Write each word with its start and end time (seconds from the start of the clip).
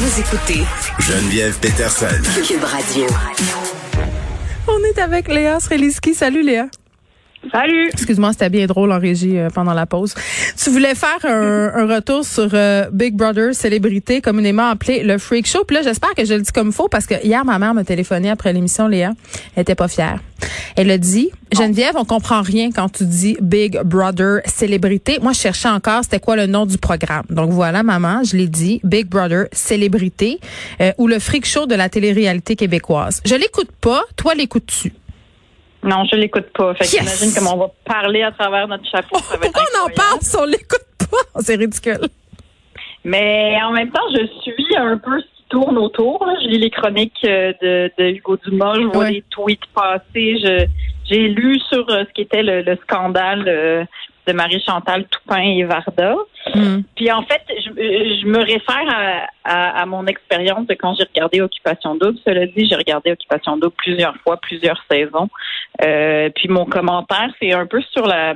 Vous 0.00 0.18
écoutez 0.18 0.64
Geneviève 0.98 1.58
Peterson. 1.58 2.06
Cube 2.42 2.64
Radio. 2.64 3.04
On 4.66 4.78
est 4.84 4.98
avec 4.98 5.28
Léa 5.28 5.60
Sreliski. 5.60 6.14
Salut 6.14 6.42
Léa. 6.42 6.68
Salut. 7.50 7.88
Excuse-moi, 7.92 8.32
c'était 8.32 8.50
bien 8.50 8.66
drôle 8.66 8.92
en 8.92 8.98
régie 8.98 9.38
euh, 9.38 9.48
pendant 9.48 9.72
la 9.72 9.86
pause. 9.86 10.14
Tu 10.62 10.68
voulais 10.68 10.94
faire 10.94 11.18
un, 11.24 11.72
un 11.74 11.94
retour 11.94 12.24
sur 12.24 12.50
euh, 12.52 12.84
Big 12.92 13.16
Brother 13.16 13.54
célébrité, 13.54 14.20
communément 14.20 14.68
appelé 14.68 15.02
le 15.02 15.16
Freak 15.16 15.46
Show. 15.46 15.64
Puis 15.66 15.76
là, 15.76 15.82
j'espère 15.82 16.14
que 16.14 16.24
je 16.24 16.34
le 16.34 16.42
dis 16.42 16.52
comme 16.52 16.68
il 16.68 16.74
faut 16.74 16.88
parce 16.88 17.06
que 17.06 17.14
hier, 17.24 17.44
ma 17.46 17.58
mère 17.58 17.72
m'a 17.72 17.82
téléphoné 17.82 18.28
après 18.28 18.52
l'émission, 18.52 18.88
Léa. 18.88 19.12
Elle 19.56 19.62
était 19.62 19.74
pas 19.74 19.88
fière. 19.88 20.20
Elle 20.76 20.90
a 20.90 20.98
dit, 20.98 21.30
Geneviève, 21.52 21.94
on 21.96 22.04
comprend 22.04 22.42
rien 22.42 22.70
quand 22.70 22.90
tu 22.90 23.04
dis 23.04 23.36
Big 23.40 23.80
Brother 23.84 24.40
célébrité. 24.44 25.18
Moi, 25.20 25.32
je 25.32 25.40
cherchais 25.40 25.68
encore 25.68 26.04
c'était 26.04 26.20
quoi 26.20 26.36
le 26.36 26.46
nom 26.46 26.66
du 26.66 26.78
programme. 26.78 27.24
Donc 27.30 27.50
voilà, 27.50 27.82
maman, 27.82 28.22
je 28.22 28.36
l'ai 28.36 28.48
dit, 28.48 28.80
Big 28.84 29.06
Brother 29.08 29.46
célébrité 29.52 30.40
euh, 30.80 30.92
ou 30.98 31.06
le 31.06 31.18
Freak 31.18 31.46
Show 31.46 31.66
de 31.66 31.74
la 31.74 31.88
télé-réalité 31.88 32.54
québécoise. 32.54 33.20
Je 33.24 33.34
l'écoute 33.34 33.70
pas. 33.80 34.02
Toi, 34.16 34.34
l'écoutes-tu? 34.34 34.92
Non, 35.82 36.04
je 36.10 36.16
l'écoute 36.16 36.48
pas. 36.52 36.74
Fait 36.74 36.84
Yes! 36.84 36.98
qu'imagine 36.98 37.32
comment 37.34 37.54
on 37.54 37.58
va 37.66 37.70
parler 37.84 38.22
à 38.22 38.32
travers 38.32 38.68
notre 38.68 38.84
chapeau. 38.88 39.18
ça 39.18 39.36
va 39.36 39.46
être 39.46 39.52
Pourquoi 39.52 39.62
on 39.82 39.86
en 39.86 39.94
parle 39.94 40.20
si 40.20 40.36
on 40.36 40.44
l'écoute 40.44 40.84
pas? 40.98 41.40
C'est 41.40 41.56
ridicule. 41.56 42.00
Mais 43.04 43.56
en 43.62 43.72
même 43.72 43.90
temps, 43.90 44.02
je 44.14 44.26
suis 44.42 44.76
un 44.76 44.98
peu 44.98 45.18
ce 45.20 45.24
qui 45.24 45.44
tourne 45.48 45.78
autour. 45.78 46.24
là. 46.26 46.34
Je 46.42 46.48
lis 46.48 46.58
les 46.58 46.70
chroniques 46.70 47.16
euh, 47.24 47.52
de, 47.62 47.90
de 47.98 48.04
Hugo 48.10 48.36
Dumas, 48.44 48.74
je 48.74 48.82
vois 48.86 49.04
Ouais. 49.04 49.10
les 49.12 49.24
tweets 49.30 49.64
passer. 49.74 50.36
Je, 50.42 50.66
j'ai 51.08 51.28
lu 51.28 51.58
sur 51.60 51.88
euh, 51.90 52.04
ce 52.06 52.12
qui 52.12 52.20
était 52.22 52.42
le, 52.42 52.60
le 52.62 52.76
scandale 52.82 53.44
euh, 53.48 53.84
de 54.30 54.36
Marie-Chantal 54.36 55.04
Toupin 55.06 55.42
et 55.42 55.64
Varda. 55.64 56.14
Hmm. 56.54 56.80
Puis 56.96 57.10
en 57.10 57.22
fait, 57.22 57.42
je, 57.48 57.70
je 58.20 58.26
me 58.26 58.38
réfère 58.38 58.86
à, 58.88 59.26
à, 59.44 59.82
à 59.82 59.86
mon 59.86 60.06
expérience 60.06 60.66
de 60.66 60.74
quand 60.74 60.94
j'ai 60.94 61.04
regardé 61.04 61.40
Occupation 61.40 61.94
Double. 61.96 62.18
Cela 62.24 62.46
dit, 62.46 62.66
j'ai 62.68 62.76
regardé 62.76 63.12
Occupation 63.12 63.56
Double 63.56 63.74
plusieurs 63.76 64.16
fois, 64.22 64.36
plusieurs 64.38 64.82
saisons. 64.90 65.28
Euh, 65.84 66.30
puis 66.34 66.48
mon 66.48 66.64
commentaire, 66.64 67.30
c'est 67.40 67.52
un 67.52 67.66
peu 67.66 67.82
sur 67.92 68.06
la 68.06 68.34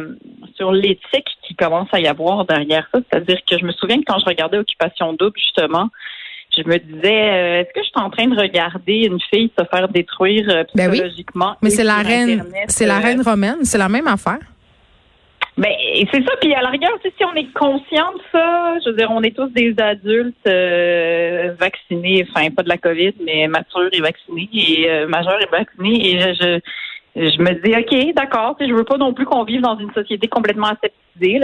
sur 0.57 0.73
l'éthique 0.73 1.29
qui 1.43 1.55
commence 1.55 1.89
à 1.93 2.01
y 2.01 2.07
avoir 2.07 2.45
derrière 2.45 2.87
ça. 2.93 3.01
C'est-à-dire 3.11 3.39
que 3.49 3.59
je 3.59 3.65
me 3.65 3.73
souviens 3.73 3.99
que 3.99 4.05
quand 4.07 4.19
je 4.19 4.27
regardais 4.27 4.59
Occupation 4.59 5.13
Double, 5.15 5.39
justement, 5.39 5.89
je 6.57 6.63
me 6.63 6.79
disais, 6.79 7.31
euh, 7.33 7.61
est-ce 7.61 7.73
que 7.75 7.81
je 7.81 7.89
suis 7.89 7.93
en 7.97 8.11
train 8.11 8.29
de 8.29 8.39
regarder 8.39 9.07
une 9.11 9.19
fille 9.33 9.51
se 9.59 9.65
faire 9.65 9.89
détruire 9.89 10.49
euh, 10.49 10.65
Ben 10.75 10.89
oui. 10.89 10.99
psychologiquement? 10.99 11.57
Mais 11.63 11.71
c'est 11.71 11.85
la 11.85 11.97
reine, 11.97 12.45
c'est 12.69 12.87
la 12.87 13.01
reine 13.01 13.23
romaine, 13.23 13.65
c'est 13.65 13.79
la 13.79 13.89
même 13.89 14.07
affaire. 14.07 14.39
Ben, 15.57 15.71
c'est 16.13 16.23
ça. 16.25 16.35
Puis 16.41 16.53
à 16.55 16.63
la 16.63 16.71
rigueur, 16.71 16.91
si 17.03 17.25
on 17.25 17.35
est 17.35 17.53
conscient 17.53 18.13
de 18.13 18.21
ça, 18.33 18.75
je 18.85 18.91
veux 18.91 18.97
dire, 18.97 19.11
on 19.11 19.23
est 19.23 19.37
tous 19.37 19.49
des 19.49 19.75
adultes 19.79 20.35
euh, 20.49 21.55
vaccinés, 21.59 22.27
enfin 22.29 22.51
pas 22.51 22.63
de 22.65 22.69
la 22.69 22.79
COVID, 22.79 23.13
mais 23.25 23.47
matures 23.47 23.89
et 23.93 24.01
vaccinés 24.01 24.49
et 24.53 24.91
euh, 24.91 25.07
majeurs 25.07 25.41
et 25.41 25.47
vaccinés. 25.51 26.11
Et 26.11 26.21
je, 26.21 26.61
je, 27.15 27.31
je 27.31 27.41
me 27.43 27.53
dis, 27.63 27.75
ok, 27.77 28.15
d'accord. 28.15 28.57
Je 28.61 28.73
veux 28.73 28.85
pas 28.85 28.97
non 28.97 29.13
plus 29.15 29.27
qu'on 29.27 29.45
vive 29.45 29.61
dans 29.61 29.79
une 29.79 29.93
société 29.93 30.27
complètement 30.27 30.69
aseptisée. 30.69 31.41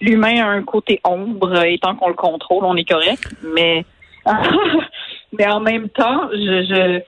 L'humain 0.00 0.42
a 0.44 0.48
un 0.48 0.62
côté 0.62 1.00
ombre 1.04 1.62
et 1.64 1.78
tant 1.78 1.94
qu'on 1.94 2.08
le 2.08 2.14
contrôle, 2.14 2.64
on 2.64 2.74
est 2.76 2.88
correct. 2.88 3.28
Mais 3.54 3.84
mais 5.38 5.46
en 5.46 5.60
même 5.60 5.88
temps, 5.90 6.28
je, 6.32 6.64
je 6.68 7.00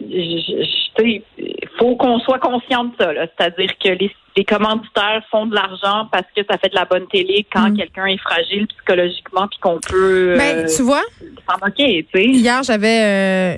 je- 0.00 0.62
je- 0.62 1.55
faut 1.78 1.96
qu'on 1.96 2.18
soit 2.20 2.38
conscient 2.38 2.84
de 2.84 2.92
ça. 2.98 3.10
C'est-à-dire 3.14 3.70
que 3.82 3.88
les, 3.90 4.10
les 4.36 4.44
commanditaires 4.44 5.22
font 5.30 5.46
de 5.46 5.54
l'argent 5.54 6.08
parce 6.12 6.26
que 6.36 6.42
ça 6.48 6.58
fait 6.58 6.68
de 6.68 6.74
la 6.74 6.84
bonne 6.84 7.06
télé 7.08 7.46
quand 7.52 7.70
Mm. 7.70 7.76
quelqu'un 7.76 8.06
est 8.06 8.18
fragile 8.18 8.66
psychologiquement 8.68 9.46
puis 9.48 9.58
qu'on 9.60 9.78
peut 9.86 10.34
Ben, 10.36 10.58
euh, 10.58 10.66
tu 10.74 10.82
vois, 10.82 11.02
s'en 11.48 11.58
moquer, 11.64 12.06
tu 12.12 12.18
sais. 12.20 12.26
hier, 12.28 12.62
j'avais 12.62 13.00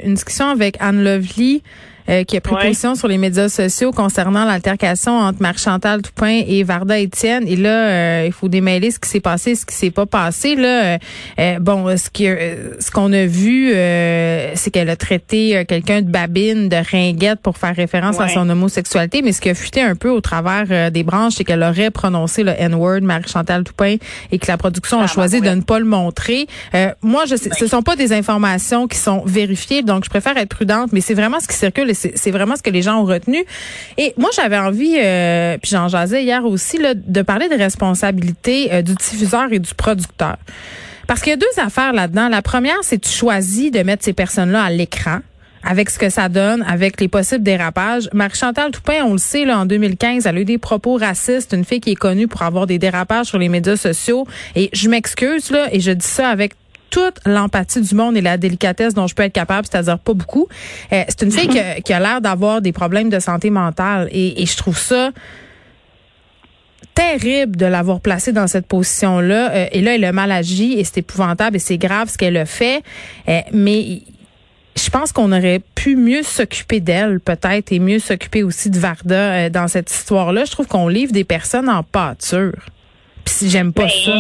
euh, 0.03 0.07
une 0.07 0.15
discussion 0.15 0.47
avec 0.49 0.77
Anne 0.81 1.03
Lovely. 1.05 1.63
Euh, 2.09 2.25
qui 2.25 2.37
a 2.37 2.41
pris 2.41 2.55
Ouais. 2.55 2.63
position 2.69 2.95
sur 2.95 3.09
les 3.09 3.19
médias 3.19 3.49
sociaux 3.49 3.93
concernant 3.93 4.45
l'altercation 4.45 5.13
entre 5.19 5.41
Marie-Chantal 5.43 6.03
Toupin 6.03 6.43
et 6.47 6.63
Varda 6.63 6.99
Étienne. 6.99 7.47
Et 7.47 7.57
là, 7.57 7.71
euh, 7.89 8.23
il 8.27 8.33
faut 8.33 8.49
démêler 8.49 8.91
ce 8.91 8.99
qui 8.99 9.09
s'est 9.09 9.21
passé, 9.21 9.55
ce 9.55 9.65
qui 9.67 9.75
s'est 9.75 9.91
pas 9.91 10.07
passé. 10.07 10.55
Là, 10.57 10.69
Euh, 10.95 10.99
euh, 11.41 11.59
bon, 11.59 11.97
ce 11.97 12.09
que 12.11 12.25
euh, 12.25 12.75
ce 12.81 12.91
qu'on 12.91 13.13
a 13.13 13.27
vu, 13.27 13.73
euh, 13.75 14.53
c'est 14.55 14.71
qu'elle 14.71 14.91
a 14.91 14.97
traité 14.97 15.57
euh, 15.57 15.65
quelqu'un 15.65 16.03
de 16.03 16.11
babine, 16.11 16.69
de 16.69 16.77
ringuette 16.91 17.41
pour 17.41 17.57
faire 17.59 17.75
référence 17.75 18.21
à 18.21 18.29
son 18.29 18.49
homosexualité. 18.49 19.23
Mais 19.23 19.33
ce 19.33 19.41
qui 19.41 19.51
a 19.51 19.55
fuité 19.55 19.81
un 19.83 19.95
peu 19.95 20.09
au 20.11 20.21
travers 20.21 20.67
euh, 20.71 20.91
des 20.91 21.03
branches, 21.03 21.35
c'est 21.37 21.45
qu'elle 21.45 21.63
aurait 21.63 21.91
prononcé 21.91 22.43
le 22.43 22.53
N-word, 22.57 23.01
Marie-Chantal 23.03 23.65
Toupin, 23.65 23.97
et 24.33 24.39
que 24.39 24.47
la 24.47 24.57
production 24.57 25.01
a 25.01 25.05
Ah, 25.05 25.07
choisi 25.07 25.41
ben 25.41 25.51
de 25.53 25.57
ne 25.57 25.63
pas 25.63 25.79
le 25.79 25.85
montrer. 25.85 26.47
Euh, 26.75 26.91
moi, 27.03 27.25
je 27.27 27.37
sais, 27.37 27.51
ce 27.59 27.67
sont 27.67 27.83
pas 27.83 27.97
des 27.97 28.13
informations 28.13 28.87
qui 28.87 28.99
sont 28.99 29.23
vérifiées, 29.27 29.83
donc 29.83 30.05
je 30.05 30.11
préfère 30.11 30.37
être 30.37 30.49
prudente, 30.51 30.93
mais 30.93 31.01
c'est 31.01 31.15
vraiment 31.15 31.41
ce 31.41 31.49
qui 31.49 31.57
circule 31.57 31.91
et 31.91 31.95
c'est 32.15 32.31
vraiment 32.31 32.57
ce 32.57 32.63
que 32.63 32.71
les 32.71 32.83
gens 32.83 33.01
ont 33.01 33.05
retenu. 33.05 33.45
Et 33.97 34.15
moi, 34.17 34.31
j'avais 34.35 34.59
envie, 34.59 34.97
euh, 34.99 35.59
puis 35.61 35.71
j'en 35.71 35.89
jasais 35.89 36.23
hier 36.23 36.45
aussi, 36.45 36.79
là, 36.79 36.95
de 36.95 37.23
parler 37.23 37.49
de 37.49 37.57
responsabilité 37.57 38.73
euh, 38.73 38.83
du 38.83 38.95
diffuseur 38.95 39.53
et 39.53 39.59
du 39.59 39.75
producteur. 39.75 40.37
Parce 41.07 41.21
qu'il 41.23 41.31
y 41.31 41.35
a 41.35 41.37
deux 41.37 41.47
affaires 41.63 41.93
là-dedans. 41.93 42.29
La 42.29 42.43
première, 42.43 42.77
c'est 42.83 42.99
tu 42.99 43.11
choisis 43.11 43.71
de 43.71 43.81
mettre 43.81 44.05
ces 44.05 44.13
personnes-là 44.13 44.63
à 44.63 44.71
l'écran 44.71 45.21
avec 45.65 45.91
ce 45.91 45.99
que 45.99 46.09
ça 46.09 46.29
donne, 46.29 46.63
avec 46.69 47.01
les 47.01 47.09
possibles 47.09 47.43
dérapages. 47.43 48.09
Marie-Chantal 48.13 48.71
Toupin, 48.71 49.05
on 49.05 49.13
le 49.13 49.19
sait, 49.19 49.45
là, 49.45 49.59
en 49.59 49.67
2015, 49.67 50.27
elle 50.27 50.37
a 50.37 50.41
eu 50.41 50.45
des 50.45 50.59
propos 50.59 50.97
racistes. 50.97 51.53
Une 51.53 51.65
fille 51.65 51.81
qui 51.81 51.91
est 51.93 51.97
connue 51.97 52.29
pour 52.29 52.43
avoir 52.43 52.67
des 52.67 52.79
dérapages 52.79 53.27
sur 53.27 53.39
les 53.39 53.49
médias 53.49 53.77
sociaux. 53.77 54.27
Et 54.55 54.71
je 54.73 54.89
m'excuse, 54.89 55.51
là, 55.51 55.69
et 55.73 55.81
je 55.81 55.91
dis 55.91 56.07
ça 56.07 56.29
avec 56.29 56.53
toute 56.91 57.17
l'empathie 57.27 57.81
du 57.81 57.95
monde 57.95 58.17
et 58.17 58.21
la 58.21 58.37
délicatesse 58.37 58.95
dont 58.95 59.07
je 59.07 59.15
peux 59.15 59.23
être 59.23 59.33
capable, 59.33 59.67
c'est-à-dire 59.71 59.99
pas 59.99 60.15
beaucoup. 60.15 60.49
Euh, 60.93 61.05
c'est 61.09 61.23
une 61.23 61.33
fille 61.33 61.49
qui 61.49 61.59
a, 61.59 61.81
qui 61.81 61.93
a 61.93 62.01
l'air 62.01 62.21
d'avoir 62.21 62.61
des 62.61 62.73
problèmes 62.73 63.11
de 63.11 63.19
santé 63.19 63.51
mentale 63.51 64.09
et, 64.11 64.43
et 64.43 64.47
je 64.47 64.57
trouve 64.57 64.79
ça 64.79 65.11
terrible 66.99 67.57
de 67.57 67.67
l'avoir 67.67 68.01
placée 68.01 68.33
dans 68.33 68.49
cette 68.49 68.67
position-là. 68.67 69.53
Euh, 69.53 69.67
et 69.71 69.81
là, 69.81 69.95
elle 69.95 70.05
a 70.05 70.13
mal 70.13 70.33
agi 70.33 70.75
et 70.75 70.85
c'est 70.85 70.99
épouvantable 70.99 71.57
et 71.57 71.61
c'est 71.61 71.79
grave 71.79 72.09
ce 72.09 72.19
qu'elle 72.19 72.37
a 72.37 72.47
fait. 72.47 72.83
Euh, 73.29 73.41
mais 73.53 74.03
je 74.77 74.91
pense 74.91 75.13
qu'on 75.13 75.31
aurait 75.31 75.61
pu 75.77 75.97
mieux 75.97 76.25
s'occuper 76.25 76.81
d'elle, 76.81 77.21
peut-être, 77.21 77.73
et 77.73 77.79
mieux 77.79 78.01
s'occuper 78.01 78.43
aussi 78.43 78.71
de 78.71 78.79
Varda 78.79 79.15
euh, 79.15 79.49
dans 79.51 79.69
cette 79.69 79.91
histoire-là. 79.93 80.45
Je 80.45 80.51
trouve 80.51 80.67
qu'on 80.67 80.89
livre 80.89 81.13
des 81.13 81.25
personnes 81.25 81.69
en 81.69 81.85
pâture. 81.85 82.67
Puis 83.25 83.49
j'aime 83.49 83.73
pas 83.73 83.85
Ben, 83.85 83.91
ça. 83.91 84.13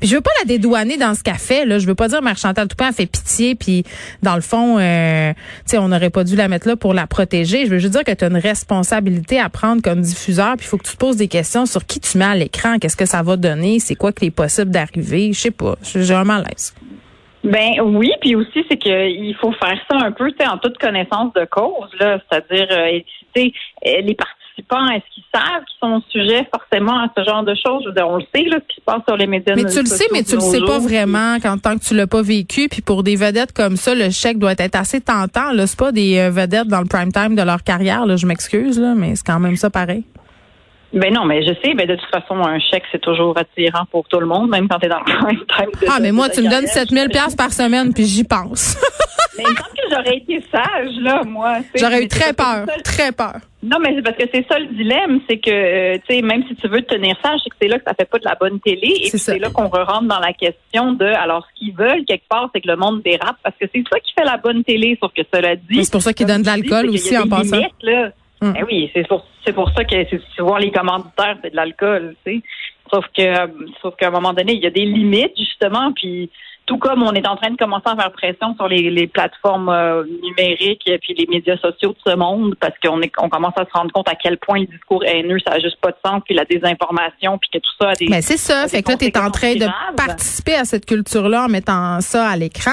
Puis 0.00 0.08
je 0.08 0.16
veux 0.16 0.20
pas 0.20 0.30
la 0.40 0.46
dédouaner 0.46 0.96
dans 0.96 1.14
ce 1.14 1.22
qu'elle 1.22 1.34
fait. 1.34 1.64
Là. 1.64 1.78
Je 1.78 1.86
veux 1.86 1.94
pas 1.94 2.08
dire 2.08 2.22
Mère 2.22 2.36
Chantal 2.36 2.68
Toupin 2.68 2.88
a 2.88 2.92
fait 2.92 3.06
pitié. 3.06 3.54
Puis 3.54 3.84
dans 4.22 4.34
le 4.34 4.40
fond, 4.40 4.78
euh, 4.78 5.32
on 5.74 5.88
n'aurait 5.88 6.10
pas 6.10 6.24
dû 6.24 6.36
la 6.36 6.48
mettre 6.48 6.68
là 6.68 6.76
pour 6.76 6.94
la 6.94 7.06
protéger. 7.06 7.66
Je 7.66 7.70
veux 7.70 7.78
juste 7.78 7.92
dire 7.92 8.04
que 8.04 8.12
tu 8.12 8.24
as 8.24 8.28
une 8.28 8.36
responsabilité 8.36 9.40
à 9.40 9.48
prendre 9.48 9.82
comme 9.82 10.00
diffuseur. 10.00 10.56
Puis 10.56 10.66
il 10.66 10.68
faut 10.68 10.78
que 10.78 10.86
tu 10.86 10.92
te 10.92 10.98
poses 10.98 11.16
des 11.16 11.28
questions 11.28 11.66
sur 11.66 11.84
qui 11.84 12.00
tu 12.00 12.18
mets 12.18 12.24
à 12.24 12.34
l'écran, 12.34 12.78
qu'est-ce 12.78 12.96
que 12.96 13.06
ça 13.06 13.22
va 13.22 13.36
donner, 13.36 13.78
c'est 13.78 13.94
quoi 13.94 14.12
qu'il 14.12 14.28
est 14.28 14.30
possible 14.30 14.70
d'arriver. 14.70 15.32
Je 15.32 15.40
sais 15.40 15.50
pas. 15.50 15.76
J'ai 15.82 16.00
vraiment 16.00 16.38
l'aise. 16.38 16.74
Ben 17.44 17.80
oui, 17.80 18.10
puis 18.20 18.34
aussi 18.34 18.64
c'est 18.68 18.76
que 18.76 19.08
il 19.08 19.34
faut 19.36 19.52
faire 19.52 19.78
ça 19.88 19.98
un 19.98 20.10
peu, 20.10 20.32
tu 20.32 20.38
sais, 20.38 20.48
en 20.48 20.58
toute 20.58 20.78
connaissance 20.78 21.32
de 21.34 21.44
cause, 21.44 21.88
là, 22.00 22.18
c'est-à-dire, 22.28 22.66
euh, 22.72 22.98
euh, 23.38 24.00
les 24.00 24.16
participants, 24.62 24.86
est-ce 24.94 25.14
qu'ils 25.14 25.24
savent 25.34 25.62
qu'ils 25.64 25.78
sont 25.80 26.02
sujets 26.10 26.48
forcément 26.54 26.98
à 26.98 27.08
ce 27.16 27.24
genre 27.24 27.42
de 27.44 27.54
choses? 27.54 27.82
Je 27.84 27.88
veux 27.88 27.94
dire, 27.94 28.08
on 28.08 28.16
le 28.16 28.24
sait 28.34 28.44
là, 28.44 28.58
ce 28.62 28.74
qui 28.74 28.80
se 28.80 28.84
passe 28.84 29.02
sur 29.06 29.16
les 29.16 29.26
médias. 29.26 29.54
Mais 29.56 29.64
tu 29.64 29.80
le 29.80 29.86
sais, 29.86 30.06
mais 30.12 30.22
tu 30.22 30.34
le 30.36 30.40
sais 30.40 30.60
pas 30.60 30.78
vraiment 30.78 31.36
quand 31.42 31.58
tant 31.58 31.76
que 31.78 31.84
tu 31.84 31.94
l'as 31.94 32.06
pas 32.06 32.22
vécu. 32.22 32.68
Puis 32.68 32.82
pour 32.82 33.02
des 33.02 33.16
vedettes 33.16 33.52
comme 33.52 33.76
ça, 33.76 33.94
le 33.94 34.10
chèque 34.10 34.38
doit 34.38 34.52
être 34.58 34.76
assez 34.76 35.00
tentant. 35.00 35.52
Là, 35.52 35.66
c'est 35.66 35.78
pas 35.78 35.92
des 35.92 36.18
euh, 36.18 36.30
vedettes 36.30 36.68
dans 36.68 36.80
le 36.80 36.86
prime 36.86 37.12
time 37.12 37.34
de 37.34 37.42
leur 37.42 37.62
carrière. 37.62 38.06
Là, 38.06 38.16
je 38.16 38.26
m'excuse 38.26 38.78
là, 38.80 38.94
mais 38.96 39.14
c'est 39.16 39.26
quand 39.26 39.40
même 39.40 39.56
ça 39.56 39.70
pareil. 39.70 40.04
Ben 40.92 41.12
non, 41.12 41.24
mais 41.24 41.42
je 41.42 41.52
sais, 41.62 41.74
ben 41.74 41.86
de 41.86 41.96
toute 41.96 42.08
façon, 42.10 42.36
un 42.42 42.58
chèque 42.60 42.84
c'est 42.92 43.00
toujours 43.00 43.36
attirant 43.36 43.84
pour 43.90 44.06
tout 44.08 44.20
le 44.20 44.26
monde, 44.26 44.48
même 44.48 44.68
quand 44.68 44.78
tu 44.78 44.86
es 44.86 44.88
dans 44.88 45.00
le 45.00 45.04
prime 45.04 45.38
time. 45.56 45.66
de- 45.80 45.86
Ah, 45.90 45.98
mais 46.00 46.12
moi, 46.12 46.28
tu 46.28 46.40
me 46.40 46.44
donnes 46.48 46.64
carrière. 46.64 46.86
7000 46.86 47.08
pièces 47.10 47.34
par 47.34 47.52
semaine, 47.52 47.92
puis 47.92 48.04
j'y 48.06 48.24
pense. 48.24 48.78
Mais 49.36 49.44
il 49.46 49.50
me 49.50 49.56
semble 49.56 49.76
que 49.76 49.88
j'aurais 49.90 50.16
été 50.16 50.40
sage 50.50 50.96
là, 51.00 51.22
moi. 51.24 51.58
tu 51.74 51.80
J'aurais 51.80 52.02
eu 52.04 52.08
très 52.08 52.32
peur, 52.32 52.66
très 52.84 53.12
peur. 53.12 53.36
Non, 53.62 53.78
mais 53.80 53.94
c'est 53.96 54.02
parce 54.02 54.16
que 54.16 54.24
c'est 54.32 54.46
ça 54.48 54.58
le 54.58 54.66
dilemme, 54.66 55.20
c'est 55.28 55.38
que, 55.38 55.50
euh, 55.50 55.98
tu 56.08 56.14
sais, 56.16 56.22
même 56.22 56.44
si 56.48 56.54
tu 56.56 56.68
veux 56.68 56.82
te 56.82 56.94
tenir 56.94 57.16
sage, 57.22 57.40
c'est 57.42 57.50
que 57.50 57.56
c'est 57.60 57.68
là 57.68 57.78
que 57.78 57.84
ça 57.86 57.94
fait 57.94 58.08
pas 58.08 58.18
de 58.18 58.24
la 58.24 58.34
bonne 58.36 58.60
télé, 58.60 58.86
et 58.88 59.04
C'est 59.04 59.10
puis 59.10 59.18
ça. 59.18 59.32
c'est 59.32 59.38
là 59.38 59.50
qu'on 59.50 59.68
rentre 59.68 60.02
dans 60.04 60.20
la 60.20 60.32
question 60.32 60.92
de, 60.92 61.04
alors, 61.04 61.46
ce 61.52 61.58
qu'ils 61.58 61.74
veulent 61.74 62.04
quelque 62.04 62.28
part, 62.28 62.48
c'est 62.54 62.60
que 62.60 62.68
le 62.68 62.76
monde 62.76 63.02
dérape, 63.02 63.36
parce 63.42 63.56
que 63.60 63.66
c'est 63.74 63.82
ça 63.92 63.98
qui 64.00 64.12
fait 64.16 64.24
la 64.24 64.36
bonne 64.36 64.62
télé, 64.64 64.96
sauf 65.02 65.12
que 65.12 65.22
cela 65.34 65.56
dit. 65.56 65.84
C'est 65.84 65.92
pour 65.92 66.02
ça 66.02 66.12
qu'ils 66.12 66.26
donnent 66.26 66.42
de 66.42 66.48
tu 66.50 66.68
l'alcool 66.68 66.90
aussi 66.90 67.16
en 67.18 67.24
des 67.24 67.30
passant. 67.30 67.56
limites, 67.56 67.72
là. 67.82 68.10
Hum. 68.42 68.52
Ben 68.52 68.64
oui, 68.70 68.90
c'est 68.94 69.08
pour, 69.08 69.24
pour 69.54 69.70
ça 69.72 69.84
que 69.84 69.96
c'est 70.10 70.20
souvent 70.36 70.58
les 70.58 70.70
commanditaires, 70.70 71.36
c'est 71.42 71.50
de 71.50 71.56
l'alcool, 71.56 72.14
tu 72.24 72.34
sais. 72.34 72.42
Sauf 72.92 73.04
que, 73.16 73.22
euh, 73.22 73.46
sauf 73.82 73.96
qu'à 73.96 74.08
un 74.08 74.10
moment 74.10 74.32
donné, 74.32 74.52
il 74.52 74.62
y 74.62 74.66
a 74.66 74.70
des 74.70 74.84
limites, 74.84 75.32
justement, 75.36 75.90
puis 75.92 76.30
Tout 76.66 76.78
comme 76.78 77.02
on 77.02 77.12
est 77.12 77.26
en 77.26 77.36
train 77.36 77.50
de 77.50 77.56
commencer 77.56 77.86
à 77.86 77.96
faire 77.96 78.12
pression 78.12 78.54
sur 78.56 78.68
les, 78.68 79.06
plateformes 79.06 79.68
euh, 79.68 80.04
numériques 80.22 80.82
et 80.86 80.98
puis 80.98 81.14
les 81.14 81.26
médias 81.26 81.56
sociaux 81.58 81.90
de 81.90 82.10
ce 82.10 82.16
monde 82.16 82.54
parce 82.60 82.74
qu'on 82.82 83.00
est 83.00 83.12
on 83.18 83.28
commence 83.28 83.54
à 83.56 83.64
se 83.64 83.70
rendre 83.72 83.92
compte 83.92 84.08
à 84.08 84.14
quel 84.14 84.38
point 84.38 84.60
le 84.60 84.66
discours 84.66 85.04
haineux, 85.04 85.38
ça 85.46 85.54
n'a 85.54 85.60
juste 85.60 85.80
pas 85.80 85.90
de 85.90 85.96
sens, 86.04 86.22
puis 86.24 86.34
la 86.34 86.44
désinformation, 86.44 87.38
puis 87.38 87.50
que 87.52 87.58
tout 87.58 87.70
ça 87.80 87.90
a 87.90 87.94
des. 87.94 88.06
Mais 88.08 88.22
c'est 88.22 88.36
ça. 88.36 88.66
Fait 88.68 88.82
que 88.82 88.90
là, 88.90 88.96
tu 88.96 89.06
es 89.06 89.18
en 89.18 89.30
train 89.30 89.54
de 89.54 89.66
participer 89.96 90.54
à 90.54 90.64
cette 90.64 90.86
culture-là 90.86 91.44
en 91.44 91.48
mettant 91.48 92.00
ça 92.00 92.28
à 92.28 92.36
l'écran. 92.36 92.70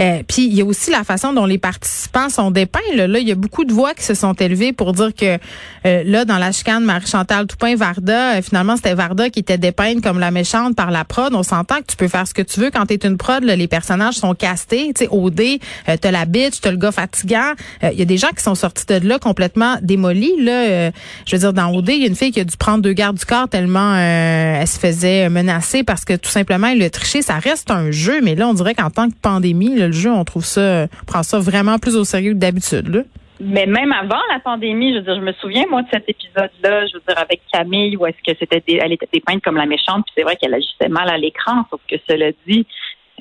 Euh, 0.00 0.22
puis 0.28 0.46
il 0.46 0.54
y 0.54 0.62
a 0.62 0.64
aussi 0.64 0.90
la 0.90 1.04
façon 1.04 1.32
dont 1.32 1.46
les 1.46 1.58
participants 1.58 2.28
sont 2.28 2.50
dépeints. 2.50 2.80
Là, 2.94 3.06
là 3.06 3.18
il 3.18 3.28
y 3.28 3.32
a 3.32 3.36
beaucoup 3.36 3.64
de 3.64 3.72
voix 3.72 3.94
qui 3.94 4.02
se 4.02 4.14
sont 4.14 4.34
élevées 4.34 4.72
pour 4.72 4.92
dire 4.92 5.14
que 5.14 5.38
euh, 5.86 6.02
là, 6.04 6.24
dans 6.24 6.38
la 6.38 6.52
chicane 6.52 6.84
Marie-Chantal 6.84 7.46
Toupin-Varda, 7.46 8.36
euh, 8.36 8.42
finalement, 8.42 8.76
c'était 8.76 8.94
Varda 8.94 9.30
qui 9.30 9.40
était 9.40 9.58
dépeinte 9.58 10.02
comme 10.02 10.18
la 10.18 10.30
méchante 10.30 10.76
par 10.76 10.90
la 10.90 11.04
prod. 11.04 11.34
On 11.34 11.42
s'entend 11.42 11.76
que 11.76 11.86
tu 11.88 11.96
peux 11.96 12.08
faire 12.08 12.26
ce 12.26 12.34
que 12.34 12.42
tu 12.42 12.60
veux 12.60 12.70
quand 12.70 12.86
tu 12.86 12.94
es 12.94 13.06
une 13.06 13.18
les 13.42 13.68
personnages 13.68 14.14
sont 14.14 14.34
castés. 14.34 14.92
Tu 14.94 15.04
sais, 15.04 15.08
OD, 15.10 15.40
euh, 15.40 15.96
t'as 16.00 16.10
la 16.10 16.24
bitch, 16.24 16.60
t'as 16.60 16.70
le 16.70 16.76
gars 16.76 16.92
fatigant. 16.92 17.52
Il 17.82 17.98
y 17.98 18.02
a 18.02 18.04
des 18.04 18.16
gens 18.16 18.30
qui 18.36 18.42
sont 18.42 18.54
sortis 18.54 18.86
de 18.86 19.06
là 19.06 19.18
complètement 19.18 19.76
démolis. 19.82 20.34
Là, 20.40 20.90
je 21.26 21.36
veux 21.36 21.38
dire, 21.38 21.52
dans 21.52 21.72
OD, 21.74 21.88
il 21.90 22.02
y 22.02 22.04
a 22.04 22.08
une 22.08 22.16
fille 22.16 22.32
qui 22.32 22.40
a 22.40 22.44
dû 22.44 22.56
prendre 22.56 22.82
deux 22.82 22.92
gardes 22.92 23.16
du 23.16 23.24
corps 23.24 23.48
tellement 23.48 23.96
elle 23.96 24.66
se 24.66 24.78
faisait 24.78 25.28
menacer 25.28 25.84
parce 25.84 26.04
que 26.04 26.14
tout 26.14 26.30
simplement, 26.30 26.68
elle 26.68 26.82
a 26.82 26.90
triché. 26.90 27.22
Ça 27.22 27.38
reste 27.38 27.70
un 27.70 27.90
jeu, 27.90 28.20
mais 28.22 28.34
là, 28.34 28.48
on 28.48 28.54
dirait 28.54 28.74
qu'en 28.74 28.90
tant 28.90 29.08
que 29.08 29.14
pandémie, 29.20 29.74
le 29.74 29.92
jeu, 29.92 30.10
on 30.10 30.24
trouve 30.24 30.44
ça, 30.44 30.86
on 31.02 31.04
prend 31.04 31.22
ça 31.22 31.38
vraiment 31.38 31.78
plus 31.78 31.96
au 31.96 32.04
sérieux 32.04 32.32
que 32.32 32.38
d'habitude. 32.38 33.04
Mais 33.44 33.66
même 33.66 33.92
avant 33.92 34.20
la 34.32 34.38
pandémie, 34.38 34.92
je 34.92 34.98
veux 34.98 35.04
dire, 35.04 35.16
je 35.16 35.20
me 35.20 35.32
souviens, 35.32 35.64
moi, 35.68 35.82
de 35.82 35.88
cet 35.92 36.08
épisode-là, 36.08 36.86
je 36.86 36.94
veux 36.94 37.02
dire, 37.08 37.18
avec 37.18 37.40
Camille, 37.52 37.96
où 37.96 38.06
est-ce 38.06 38.18
que 38.24 38.38
c'était 38.38 38.62
elle 38.68 38.92
était 38.92 39.08
dépeinte 39.12 39.42
comme 39.42 39.56
la 39.56 39.66
méchante, 39.66 40.04
puis 40.06 40.14
c'est 40.16 40.22
vrai 40.22 40.36
qu'elle 40.36 40.54
agissait 40.54 40.88
mal 40.88 41.08
à 41.08 41.18
l'écran, 41.18 41.64
sauf 41.68 41.80
que 41.90 41.96
cela 42.08 42.30
dit, 42.46 42.66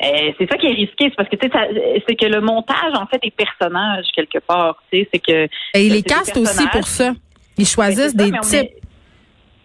euh, 0.04 0.32
c'est 0.38 0.50
ça 0.50 0.58
qui 0.58 0.68
est 0.68 0.74
risqué, 0.74 1.06
c'est 1.10 1.16
parce 1.16 1.30
que 1.30 1.36
c'est 1.42 2.16
que 2.16 2.26
le 2.26 2.42
montage 2.42 2.94
en 2.94 3.06
fait 3.06 3.20
des 3.22 3.32
personnages 3.32 4.06
quelque 4.16 4.40
part, 4.40 4.82
tu 4.92 5.00
sais, 5.00 5.10
c'est 5.14 5.20
que. 5.20 5.48
Et 5.74 5.86
ils 5.86 5.94
les 5.94 6.02
castent 6.02 6.38
aussi 6.38 6.68
pour 6.70 6.88
ça. 6.88 7.14
Ils 7.58 7.68
choisissent 7.68 8.16
ben, 8.16 8.32
des 8.32 8.40
types. 8.40 8.72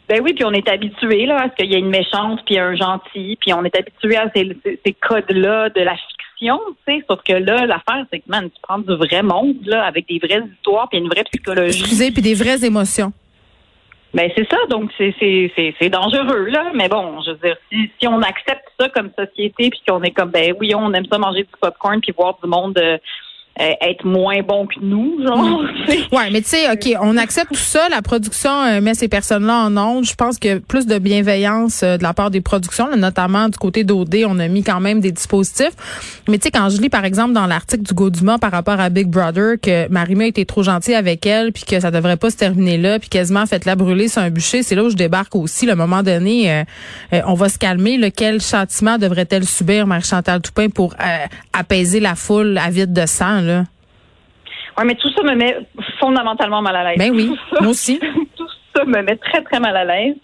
Ben 0.08 0.20
oui, 0.22 0.34
puis 0.34 0.44
on 0.44 0.52
est 0.52 0.68
habitué 0.68 1.26
là 1.26 1.42
à 1.42 1.50
ce 1.50 1.54
qu'il 1.56 1.72
y 1.72 1.74
ait 1.74 1.78
une 1.78 1.88
méchante 1.88 2.40
puis 2.44 2.58
un 2.58 2.76
gentil, 2.76 3.36
puis 3.40 3.52
on 3.52 3.64
est 3.64 3.74
habitué 3.74 4.16
à 4.16 4.30
ces, 4.34 4.56
ces 4.84 4.92
codes-là 4.92 5.70
de 5.70 5.80
la 5.80 5.96
fiction, 5.96 6.60
tu 6.86 6.94
sais. 6.94 7.04
Sauf 7.08 7.20
que 7.24 7.32
là, 7.32 7.66
l'affaire, 7.66 8.04
c'est 8.12 8.20
que 8.20 8.28
man, 8.28 8.44
tu 8.44 8.60
prends 8.62 8.78
du 8.78 8.94
vrai 8.94 9.22
monde 9.22 9.56
là, 9.64 9.84
avec 9.84 10.06
des 10.06 10.18
vraies 10.18 10.42
histoires 10.54 10.88
puis 10.88 10.98
une 10.98 11.08
vraie 11.08 11.24
psychologie. 11.24 11.80
Excusez, 11.80 12.10
puis 12.12 12.22
des 12.22 12.34
vraies 12.34 12.64
émotions. 12.64 13.12
Ben 14.14 14.30
c'est 14.34 14.48
ça, 14.50 14.56
donc 14.70 14.90
c'est 14.98 15.90
dangereux 15.90 16.46
là, 16.46 16.70
mais 16.74 16.88
bon, 16.88 17.20
je 17.22 17.32
veux 17.32 17.38
dire 17.38 17.56
si 17.70 17.90
si 17.98 18.08
on 18.08 18.22
accepte 18.22 18.64
ça 18.78 18.88
comme 18.88 19.10
société 19.18 19.68
puis 19.70 19.82
qu'on 19.86 20.02
est 20.02 20.12
comme 20.12 20.30
ben 20.30 20.54
oui 20.58 20.74
on 20.74 20.92
aime 20.94 21.06
ça 21.10 21.18
manger 21.18 21.42
du 21.42 21.50
popcorn 21.60 22.00
puis 22.00 22.12
voir 22.16 22.38
du 22.42 22.48
monde 22.48 22.78
euh, 22.78 22.98
euh, 23.58 23.72
être 23.80 24.04
moins 24.04 24.42
bon 24.42 24.66
que 24.66 24.74
nous, 24.82 25.16
genre. 25.26 25.38
Mm. 25.38 26.14
ouais, 26.14 26.30
mais 26.30 26.42
tu 26.42 26.48
sais, 26.48 26.70
ok, 26.70 26.98
on 27.00 27.16
accepte 27.16 27.48
tout 27.48 27.54
ça. 27.54 27.88
La 27.88 28.02
production 28.02 28.50
euh, 28.50 28.82
met 28.82 28.92
ces 28.92 29.08
personnes-là 29.08 29.64
en 29.64 29.76
onde. 29.78 30.04
Je 30.04 30.14
pense 30.14 30.38
que 30.38 30.58
plus 30.58 30.86
de 30.86 30.98
bienveillance 30.98 31.82
euh, 31.82 31.96
de 31.96 32.02
la 32.02 32.12
part 32.12 32.30
des 32.30 32.42
productions, 32.42 32.94
notamment 32.94 33.48
du 33.48 33.56
côté 33.56 33.82
d'OD, 33.82 34.16
on 34.26 34.38
a 34.40 34.48
mis 34.48 34.62
quand 34.62 34.80
même 34.80 35.00
des 35.00 35.10
dispositifs. 35.10 35.72
Mais 36.28 36.36
tu 36.36 36.44
sais, 36.44 36.50
quand 36.50 36.68
je 36.68 36.82
lis 36.82 36.90
par 36.90 37.06
exemple 37.06 37.32
dans 37.32 37.46
l'article 37.46 37.82
du 37.82 37.94
Gauduma 37.94 38.36
par 38.36 38.50
rapport 38.50 38.78
à 38.78 38.90
Big 38.90 39.08
Brother 39.08 39.54
que 39.62 39.88
Marimé 39.88 40.26
était 40.26 40.44
trop 40.44 40.62
gentille 40.62 40.94
avec 40.94 41.24
elle, 41.24 41.52
puis 41.52 41.64
que 41.64 41.80
ça 41.80 41.90
devrait 41.90 42.18
pas 42.18 42.28
se 42.28 42.36
terminer 42.36 42.76
là, 42.76 42.98
puis 42.98 43.08
quasiment 43.08 43.46
fait 43.46 43.64
la 43.64 43.74
brûler 43.74 44.08
sur 44.08 44.20
un 44.20 44.28
bûcher, 44.28 44.64
c'est 44.64 44.74
là 44.74 44.84
où 44.84 44.90
je 44.90 44.96
débarque 44.96 45.34
aussi. 45.34 45.64
Le 45.64 45.76
moment 45.76 46.02
donné, 46.02 46.64
on 47.12 47.34
va 47.34 47.48
se 47.48 47.58
calmer. 47.58 47.96
Lequel 47.96 48.42
châtiment 48.42 48.98
devrait-elle 48.98 49.46
subir 49.46 49.86
Marie-Chantal 49.86 50.42
Toupin 50.42 50.68
pour 50.68 50.94
apaiser 51.54 52.00
la 52.00 52.16
foule 52.16 52.58
avide 52.58 52.92
de 52.92 53.06
sang? 53.06 53.45
Oui, 54.78 54.84
mais 54.86 54.94
tout 54.94 55.10
ça 55.10 55.22
me 55.22 55.34
met 55.34 55.56
fondamentalement 55.98 56.62
mal 56.62 56.76
à 56.76 56.84
l'aise. 56.84 56.98
Ben 56.98 57.12
oui, 57.14 57.34
moi 57.60 57.70
aussi. 57.70 57.98
tout 58.36 58.48
ça 58.74 58.84
me 58.84 59.02
met 59.02 59.16
très, 59.16 59.42
très 59.42 59.60
mal 59.60 59.76
à 59.76 59.84
l'aise. 59.84 60.16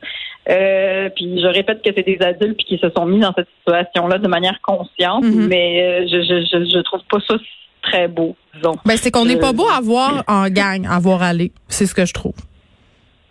Euh, 0.51 1.09
puis 1.15 1.41
je 1.41 1.47
répète 1.47 1.83
que 1.83 1.91
c'est 1.97 2.03
des 2.03 2.19
adultes 2.21 2.59
qui 2.59 2.77
se 2.79 2.91
sont 2.97 3.07
mis 3.07 3.21
dans 3.21 3.33
cette 3.33 3.49
situation-là 3.59 4.19
de 4.19 4.27
manière 4.27 4.61
consciente, 4.61 5.25
mm-hmm. 5.25 5.47
mais 5.47 5.83
euh, 5.83 6.07
je, 6.11 6.21
je, 6.21 6.65
je, 6.65 6.79
trouve 6.81 7.01
pas 7.09 7.19
ça 7.29 7.35
très 7.83 8.09
beau, 8.09 8.35
disons. 8.55 8.75
Ben, 8.85 8.97
c'est 8.97 9.13
qu'on 9.13 9.25
n'est 9.25 9.39
pas 9.39 9.53
beau 9.53 9.69
à 9.69 9.81
voir 9.81 10.25
en 10.27 10.49
gang, 10.49 10.85
à 10.91 10.99
voir 10.99 11.23
aller. 11.23 11.53
C'est 11.69 11.87
ce 11.87 11.95
que 11.95 12.05
je 12.05 12.13
trouve. 12.13 12.35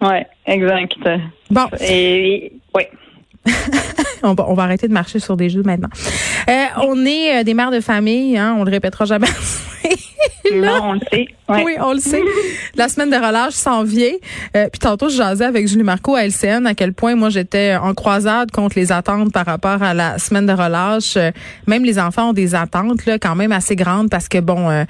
Oui, 0.01 0.17
exact. 0.45 0.95
Bon. 1.49 1.67
Et, 1.81 2.53
oui. 2.73 2.83
on, 4.23 4.33
va, 4.33 4.45
on 4.47 4.53
va 4.53 4.63
arrêter 4.63 4.87
de 4.87 4.93
marcher 4.93 5.19
sur 5.19 5.35
des 5.35 5.49
jeux 5.49 5.63
maintenant. 5.63 5.89
Euh, 6.49 6.65
on 6.83 7.05
est 7.05 7.39
euh, 7.39 7.43
des 7.43 7.53
mères 7.53 7.71
de 7.71 7.79
famille, 7.79 8.37
hein, 8.37 8.55
on 8.57 8.63
le 8.63 8.71
répétera 8.71 9.05
jamais. 9.05 9.27
Non, 10.53 10.79
on 10.83 10.93
le 10.93 10.99
sait. 11.11 11.27
Oui, 11.49 11.75
on 11.79 11.93
le 11.93 11.99
sait. 11.99 12.21
La 12.75 12.87
semaine 12.87 13.09
de 13.09 13.15
relâche 13.15 13.53
s'en 13.53 13.83
vient. 13.83 14.13
Euh, 14.55 14.69
puis 14.69 14.79
tantôt, 14.79 15.09
je 15.09 15.17
jasais 15.17 15.45
avec 15.45 15.67
Julie 15.67 15.83
Marco 15.83 16.15
à 16.15 16.25
LCN 16.25 16.65
à 16.65 16.73
quel 16.73 16.93
point 16.93 17.15
moi 17.15 17.29
j'étais 17.29 17.75
en 17.75 17.93
croisade 17.93 18.51
contre 18.51 18.77
les 18.77 18.91
attentes 18.91 19.31
par 19.33 19.45
rapport 19.45 19.83
à 19.83 19.93
la 19.93 20.17
semaine 20.17 20.45
de 20.45 20.53
relâche. 20.53 21.17
Euh, 21.17 21.31
même 21.67 21.83
les 21.83 21.99
enfants 21.99 22.29
ont 22.29 22.33
des 22.33 22.55
attentes 22.55 23.05
là 23.05 23.17
quand 23.19 23.35
même 23.35 23.51
assez 23.51 23.75
grandes 23.75 24.09
parce 24.09 24.27
que 24.27 24.39
bon, 24.39 24.69
euh, 24.69 24.83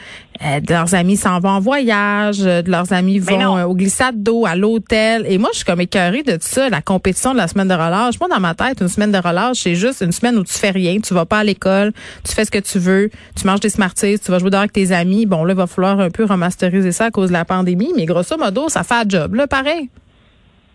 leurs 0.70 0.96
amis 0.96 1.18
s'en 1.18 1.40
vont 1.40 1.50
en 1.50 1.60
voyage, 1.60 2.40
de 2.40 2.70
leurs 2.70 2.94
amis 2.94 3.20
vont 3.20 3.64
au 3.64 3.76
glissade 3.76 4.22
d'eau, 4.24 4.46
à 4.46 4.56
l'hôtel. 4.56 5.26
Et 5.28 5.38
moi, 5.38 5.50
je 5.52 5.58
suis 5.58 5.66
comme 5.66 5.82
écœurée 5.82 6.24
de 6.24 6.34
tout 6.34 6.40
ça, 6.42 6.70
la 6.70 6.82
compétition 6.82 7.34
de 7.34 7.38
la 7.38 7.48
semaine 7.48 7.68
de 7.68 7.74
relâche. 7.74 8.20
Moi, 8.20 8.30
dans 8.30 8.40
ma 8.40 8.56
tête, 8.56 8.82
une 8.82 8.88
semaine 8.88 9.12
de 9.12 9.18
relâche, 9.18 9.62
c'est 9.62 9.76
juste 9.76 10.02
une 10.02 10.12
semaine 10.12 10.38
où 10.38 10.44
tu 10.44 10.54
fais 10.54 10.72
rien, 10.72 11.00
tu 11.00 11.14
vas 11.14 11.26
pas 11.26 11.40
à 11.40 11.44
l'école, 11.44 11.92
tu 12.24 12.34
fais 12.34 12.46
ce 12.46 12.52
que 12.52 12.60
tu 12.60 12.80
veux, 12.80 13.10
tu 13.36 13.46
manges 13.46 13.60
des 13.60 13.70
Smarties, 13.70 14.20
tu 14.20 14.32
vas 14.32 14.40
jouer 14.40 14.50
dehors 14.50 14.62
avec 14.62 14.74
tes 14.74 14.92
amis. 14.92 15.26
Bon, 15.26 15.44
là, 15.44 15.54
il 15.54 15.58
va 15.58 15.68
falloir 15.68 16.00
un 16.00 16.10
peu 16.10 16.26
ramasser 16.26 16.92
ça 16.92 17.06
à 17.06 17.12
cause 17.12 17.30
de 17.30 17.34
la 17.34 17.46
pandémie, 17.46 17.92
mais 17.96 18.06
grosso 18.06 18.38
modo, 18.38 18.70
ça 18.70 18.84
fait 18.84 18.96
un 18.96 19.04
job, 19.08 19.36
là, 19.36 19.48
pareil. 19.48 19.90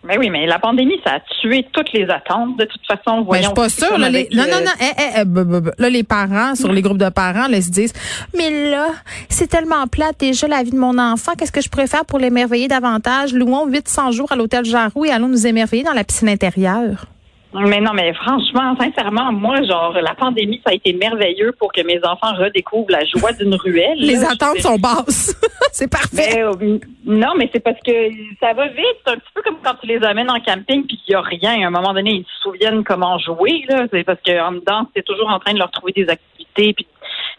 Mais 0.07 0.17
oui, 0.17 0.29
mais 0.29 0.45
la 0.45 0.59
pandémie, 0.59 0.99
ça 1.05 1.15
a 1.15 1.19
tué 1.41 1.67
toutes 1.73 1.91
les 1.91 2.09
attentes. 2.09 2.57
De 2.57 2.65
toute 2.65 2.81
façon, 2.87 3.23
voyons. 3.23 3.31
Mais 3.31 3.39
je 3.39 3.45
suis 3.45 3.53
pas 3.53 3.69
sûre. 3.69 3.97
Là, 3.97 4.09
les... 4.09 4.29
Non, 4.33 4.43
non, 4.43 4.59
non. 4.63 4.71
Eh, 4.79 4.85
eh, 4.97 5.21
eh, 5.21 5.81
là, 5.81 5.89
les 5.89 6.03
parents, 6.03 6.55
sur 6.55 6.71
les 6.71 6.81
groupes 6.81 6.97
de 6.97 7.09
parents, 7.09 7.47
là, 7.47 7.61
se 7.61 7.69
disent, 7.69 7.93
mais 8.35 8.71
là, 8.71 8.87
c'est 9.29 9.47
tellement 9.47 9.85
plate 9.87 10.19
déjà 10.19 10.47
la 10.47 10.63
vie 10.63 10.71
de 10.71 10.77
mon 10.77 10.97
enfant. 10.97 11.33
Qu'est-ce 11.37 11.51
que 11.51 11.61
je 11.61 11.69
pourrais 11.69 11.87
faire 11.87 12.05
pour 12.05 12.19
l'émerveiller 12.19 12.67
davantage? 12.67 13.33
Louons 13.33 13.67
800 13.67 14.11
jours 14.11 14.31
à 14.31 14.35
l'hôtel 14.35 14.63
Jarou 14.65 15.05
et 15.05 15.11
allons 15.11 15.27
nous 15.27 15.45
émerveiller 15.45 15.83
dans 15.83 15.93
la 15.93 16.03
piscine 16.03 16.29
intérieure. 16.29 17.05
Mais 17.53 17.79
non, 17.79 17.91
mais 17.93 18.13
franchement, 18.13 18.75
sincèrement, 18.79 19.31
moi, 19.31 19.61
genre, 19.63 19.93
la 19.93 20.13
pandémie, 20.15 20.61
ça 20.65 20.71
a 20.71 20.75
été 20.75 20.93
merveilleux 20.93 21.53
pour 21.57 21.71
que 21.71 21.81
mes 21.81 21.97
enfants 22.03 22.35
redécouvrent 22.35 22.91
la 22.91 23.05
joie 23.05 23.31
d'une 23.31 23.55
ruelle. 23.55 23.97
Les 23.99 24.23
attentes 24.23 24.59
sont 24.59 24.77
basses. 24.77 25.35
c'est 25.71 25.89
parfait. 25.89 26.41
Euh, 26.41 26.77
non, 27.05 27.33
mais 27.37 27.49
c'est 27.53 27.61
parce 27.61 27.79
que 27.85 27.91
ça 28.39 28.53
va 28.53 28.67
vite. 28.67 28.97
C'est 29.05 29.13
un 29.13 29.15
petit 29.15 29.31
peu 29.33 29.41
comme 29.43 29.57
quand 29.63 29.75
tu 29.81 29.87
les 29.87 30.03
amènes 30.03 30.29
en 30.29 30.39
camping 30.39 30.85
puis 30.85 30.99
qu'il 31.05 31.13
n'y 31.13 31.15
a 31.15 31.21
rien. 31.21 31.63
À 31.63 31.67
un 31.67 31.71
moment 31.71 31.93
donné, 31.93 32.11
ils 32.11 32.25
se 32.25 32.41
souviennent 32.41 32.83
comment 32.83 33.17
jouer, 33.17 33.63
là. 33.69 33.85
C'est 33.91 34.03
parce 34.03 34.19
qu'en 34.25 34.51
dedans, 34.51 34.87
c'est 34.95 35.05
toujours 35.05 35.29
en 35.29 35.39
train 35.39 35.53
de 35.53 35.59
leur 35.59 35.71
trouver 35.71 35.93
des 35.93 36.09
activités 36.09 36.73
puis 36.73 36.87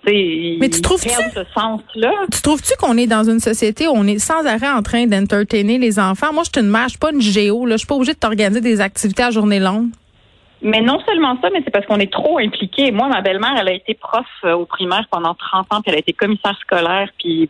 mais 0.07 0.69
tu 0.71 0.81
trouves-tu 0.81 1.09
ce 1.09 1.45
sens-là? 1.55 2.13
Tu 2.33 2.43
trouves-tu 2.43 2.73
qu'on 2.79 2.97
est 2.97 3.07
dans 3.07 3.25
une 3.25 3.41
société 3.41 3.87
où 3.89 3.93
on 3.95 4.07
est 4.07 4.19
sans 4.19 4.47
arrêt 4.47 4.69
en 4.69 4.83
train 4.83 5.07
d'entertainer 5.07 5.79
les 5.79 5.99
enfants? 5.99 6.33
Moi, 6.33 6.45
je 6.45 6.51
suis 6.55 6.65
une 6.65 6.71
mère, 6.71 6.85
je 6.85 6.91
suis 6.91 6.99
pas 6.99 7.13
une 7.13 7.21
géo, 7.21 7.67
là. 7.67 7.75
Je 7.75 7.79
suis 7.79 7.87
pas 7.87 7.95
obligée 7.95 8.15
de 8.15 8.19
t'organiser 8.19 8.61
des 8.61 8.81
activités 8.81 9.23
à 9.23 9.31
journée 9.31 9.61
longue. 9.61 9.89
Mais 10.61 10.81
non 10.81 10.99
seulement 11.07 11.39
ça, 11.41 11.51
mais 11.53 11.61
c'est 11.65 11.71
parce 11.71 11.87
qu'on 11.87 12.01
est 12.01 12.13
trop 12.13 12.39
impliqué. 12.39 12.91
Moi, 12.91 13.09
ma 13.09 13.21
belle-mère, 13.21 13.55
elle 13.61 13.69
a 13.69 13.73
été 13.73 13.95
prof 13.95 14.27
euh, 14.45 14.55
au 14.55 14.67
primaire 14.67 15.07
pendant 15.11 15.35
30 15.35 15.73
ans, 15.73 15.81
puis 15.81 15.91
elle 15.91 15.97
a 15.97 15.99
été 15.99 16.13
commissaire 16.13 16.57
scolaire, 16.61 17.09
puis 17.19 17.49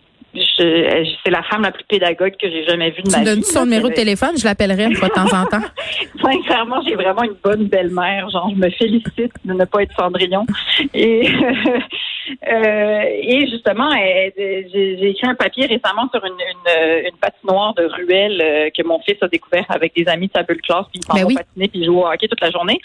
c'est 0.56 1.30
la 1.30 1.42
femme 1.44 1.62
la 1.62 1.70
plus 1.70 1.84
pédagogue 1.84 2.34
que 2.40 2.50
j'ai 2.50 2.64
jamais 2.64 2.90
vue 2.90 3.02
de 3.02 3.10
ma 3.10 3.18
vie. 3.18 3.24
Tu 3.24 3.30
donnes 3.30 3.42
son 3.42 3.64
numéro 3.64 3.88
de 3.88 3.94
téléphone, 3.94 4.32
je 4.36 4.44
l'appellerai 4.44 4.84
une 4.84 4.94
fois 4.94 5.08
de 5.08 5.14
temps 5.14 5.32
en 5.34 5.46
temps. 5.46 5.62
Sincèrement, 6.22 6.82
j'ai 6.86 6.94
vraiment 6.94 7.22
une 7.22 7.36
bonne 7.42 7.64
belle-mère. 7.64 8.28
Genre, 8.28 8.50
je 8.50 8.56
me 8.56 8.70
félicite 8.70 9.32
de 9.44 9.54
ne 9.54 9.64
pas 9.64 9.82
être 9.82 9.94
Cendrillon. 9.98 10.44
Et, 10.92 11.28
euh, 12.46 13.02
et 13.06 13.48
justement, 13.48 13.90
j'ai 14.36 15.10
écrit 15.10 15.26
un 15.26 15.34
papier 15.34 15.66
récemment 15.66 16.08
sur 16.12 16.24
une, 16.24 16.32
une, 16.32 17.06
une 17.06 17.16
patinoire 17.16 17.74
de 17.74 17.84
ruelle 17.84 18.40
euh, 18.40 18.70
que 18.76 18.86
mon 18.86 18.98
fils 19.00 19.16
a 19.22 19.28
découvert 19.28 19.64
avec 19.68 19.94
des 19.94 20.08
amis 20.08 20.28
de 20.28 20.32
sa 20.34 20.42
bulle 20.42 20.60
classe, 20.60 20.86
puis 20.92 21.00
ils 21.00 21.04
s'en 21.04 21.26
ben 21.26 21.34
patiner, 21.34 21.68
puis 21.68 21.80
ils 21.80 21.86
jouent 21.86 22.00
au 22.00 22.06
hockey 22.06 22.28
toute 22.28 22.40
la 22.40 22.50
journée. 22.50 22.80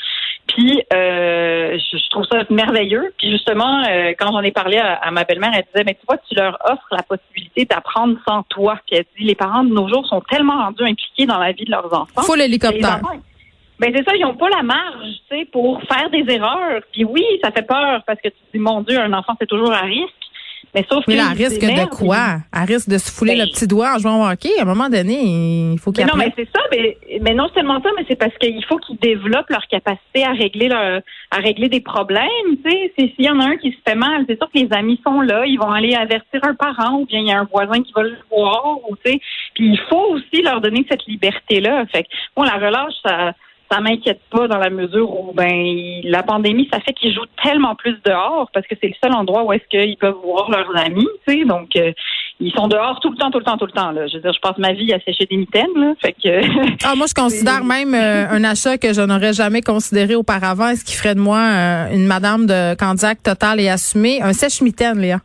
Puis 0.47 0.83
euh, 0.93 1.77
je, 1.77 2.09
trouve 2.09 2.25
ça 2.31 2.43
merveilleux. 2.50 3.13
Puis 3.17 3.31
justement, 3.31 3.83
euh, 3.89 4.13
quand 4.17 4.31
j'en 4.31 4.41
ai 4.41 4.51
parlé 4.51 4.77
à, 4.77 5.09
ma 5.12 5.23
belle-mère, 5.23 5.51
elle 5.55 5.63
disait, 5.73 5.83
mais 5.85 5.93
tu 5.93 6.05
vois, 6.07 6.17
tu 6.17 6.35
leur 6.35 6.57
offres 6.65 6.88
la 6.91 7.03
possibilité 7.03 7.65
d'apprendre 7.65 8.17
sans 8.27 8.43
toi. 8.43 8.77
Puis 8.85 8.97
elle 8.97 9.05
dit, 9.17 9.25
les 9.25 9.35
parents 9.35 9.63
de 9.63 9.73
nos 9.73 9.88
jours 9.88 10.05
sont 10.07 10.21
tellement 10.21 10.57
rendus 10.57 10.83
impliqués 10.83 11.25
dans 11.25 11.39
la 11.39 11.51
vie 11.51 11.65
de 11.65 11.71
leurs 11.71 11.93
enfants. 11.93 12.21
Faut 12.21 12.35
l'hélicoptère. 12.35 13.01
Ben 13.80 13.92
c'est 13.96 14.03
ça, 14.03 14.15
ils 14.15 14.22
n'ont 14.22 14.36
pas 14.36 14.50
la 14.50 14.63
marge, 14.63 15.10
tu 15.30 15.38
sais, 15.38 15.46
pour 15.46 15.82
faire 15.84 16.10
des 16.10 16.25
erreurs. 16.32 16.82
Puis 16.92 17.03
oui, 17.03 17.24
ça 17.44 17.51
fait 17.51 17.68
peur 17.68 18.03
parce 18.06 18.20
que 18.22 18.30
tu 18.30 18.36
dis, 18.53 18.60
mon 18.60 18.82
Dieu, 18.82 19.00
un 19.00 19.13
enfant 19.13 19.34
c'est 19.39 19.48
toujours 19.48 19.74
à 19.74 19.82
risque. 19.82 20.13
Mais 20.74 20.86
sauf 20.89 21.03
mais 21.08 21.15
là, 21.15 21.27
elle 21.32 21.38
risque 21.38 21.62
de 21.62 21.86
quoi? 21.96 22.38
Elle 22.51 22.74
risque 22.74 22.89
de 22.89 22.98
se 22.98 23.12
fouler 23.12 23.36
Ben, 23.36 23.46
le 23.46 23.51
petit 23.51 23.68
doigt 23.68 23.94
en 23.96 24.00
jouant 24.00 24.24
au 24.24 24.32
hockey? 24.32 24.50
À 24.58 24.63
un 24.63 24.65
moment 24.65 24.89
donné, 24.89 25.74
il 25.74 25.80
faut 25.80 25.92
qu'il 25.92 26.03
Mais 26.03 26.12
non, 26.12 26.18
mais 26.18 26.34
c'est 26.36 26.48
ça, 26.56 26.62
mais, 26.72 26.98
mais 27.22 27.36
non 27.36 27.48
seulement 27.53 27.80
ça, 27.82 27.89
mais 27.96 28.06
c'est 28.08 28.15
parce 28.15 28.36
qu'il 28.39 28.63
faut 28.65 28.77
qu'ils 28.77 28.98
développent 28.98 29.50
leur 29.50 29.68
capacité 29.68 30.24
à 30.24 30.32
régler 30.32 30.70
leur, 30.70 31.01
à 31.30 31.38
régler 31.38 31.70
des 31.70 31.82
problèmes. 31.82 32.27
Tu 32.65 32.72
sais, 32.72 32.92
s'il 32.98 33.25
y 33.25 33.30
en 33.30 33.39
a 33.39 33.46
un 33.46 33.58
qui 33.58 33.72
se 33.72 33.77
fait 33.88 33.96
mal, 33.96 34.25
c'est 34.27 34.38
sûr 34.38 34.50
que 34.51 34.60
les 34.60 34.70
amis 34.72 35.00
sont 35.06 35.22
là, 35.22 35.46
ils 35.46 35.58
vont 35.58 35.70
aller 35.70 35.94
avertir 35.94 36.39
un 36.44 36.56
parent 36.56 36.98
ou 37.00 37.06
bien 37.06 37.20
il 37.20 37.27
y 37.27 37.32
a 37.32 37.39
un 37.39 37.48
voisin 37.51 37.84
qui 37.84 37.92
va 37.94 38.03
le 38.03 38.18
voir. 38.32 38.80
Ou, 38.89 38.96
tu 38.96 39.12
sais. 39.12 39.20
Puis 39.53 39.74
il 39.74 39.80
faut 39.89 40.15
aussi 40.15 40.42
leur 40.42 40.60
donner 40.60 40.86
cette 40.89 41.06
liberté-là. 41.06 41.86
Fait 41.92 42.03
que, 42.03 42.10
bon, 42.36 42.44
la 42.44 42.56
relâche, 42.56 42.96
ça 43.06 43.34
ça 43.74 43.82
m'inquiète 43.82 44.22
pas 44.30 44.48
dans 44.48 44.58
la 44.58 44.70
mesure 44.70 45.10
où 45.10 45.34
ben 45.34 46.01
la 46.03 46.22
pandémie 46.24 46.70
ça 46.72 46.80
fait 46.80 46.94
qu'ils 46.94 47.13
jouent 47.13 47.22
tellement 47.44 47.75
plus 47.75 47.98
dehors 48.06 48.50
parce 48.53 48.68
que 48.68 48.75
c'est 48.80 48.88
le 48.88 48.96
seul 49.03 49.13
endroit 49.13 49.44
où 49.44 49.53
est-ce 49.53 49.68
qu'ils 49.70 49.98
peuvent 49.98 50.22
voir 50.24 50.51
leurs 50.51 50.75
amis 50.77 51.08
tu 51.27 51.34
sais 51.39 51.46
donc 51.46 51.75
euh, 51.75 51.92
ils 52.39 52.51
sont 52.53 52.68
dehors 52.68 53.00
tout 53.00 53.10
le 53.10 53.18
temps 53.18 53.32
tout 53.32 53.39
le 53.39 53.46
temps 53.46 53.58
tout 53.58 53.65
le 53.65 53.72
temps 53.72 53.92
là 53.92 54.08
je 54.08 54.15
veux 54.15 54.22
dire 54.22 54.34
je 54.34 54.39
passe 54.39 54.58
ma 54.58 54.74
vie 54.74 54.94
à 54.94 55.00
sécher 55.00 55.25
des 55.25 55.38
mitaines 55.38 55.74
là 55.75 55.94
fait 56.01 56.13
que 56.13 56.44
Ah, 56.86 56.96
moi, 56.96 57.08
je 57.08 57.13
considère 57.13 57.63
même 57.75 57.94
euh, 57.94 58.30
un 58.30 58.44
achat 58.44 58.77
que 58.77 58.94
je 58.94 59.01
n'aurais 59.01 59.34
jamais 59.34 59.62
considéré 59.62 60.15
auparavant, 60.15 60.75
ce 60.75 60.84
qui 60.84 60.96
ferait 60.96 61.15
de 61.15 61.20
moi 61.20 61.39
euh, 61.39 61.94
une 61.94 62.06
madame 62.06 62.46
de 62.46 62.75
Candiac 62.75 63.24
totale 63.24 63.60
et 63.60 63.70
assumée? 63.70 64.22
Un 64.22 64.34
sèche-mitaine, 64.34 65.00
Léa. 65.00 65.20